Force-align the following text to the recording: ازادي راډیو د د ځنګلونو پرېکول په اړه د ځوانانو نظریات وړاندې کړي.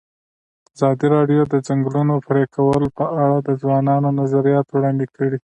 ازادي 0.75 1.07
راډیو 1.15 1.41
د 1.47 1.49
د 1.53 1.55
ځنګلونو 1.67 2.13
پرېکول 2.27 2.83
په 2.97 3.05
اړه 3.23 3.37
د 3.41 3.49
ځوانانو 3.61 4.09
نظریات 4.19 4.67
وړاندې 4.69 5.05
کړي. 5.15 5.37